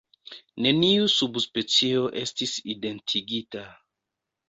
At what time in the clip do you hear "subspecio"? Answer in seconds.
1.17-2.09